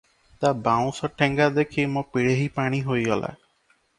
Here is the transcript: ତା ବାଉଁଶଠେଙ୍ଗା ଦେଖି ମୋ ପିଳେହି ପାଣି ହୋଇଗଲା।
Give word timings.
ତା 0.43 0.49
ବାଉଁଶଠେଙ୍ଗା 0.67 1.47
ଦେଖି 1.59 1.85
ମୋ 1.97 2.03
ପିଳେହି 2.15 2.47
ପାଣି 2.57 2.79
ହୋଇଗଲା। 2.87 3.33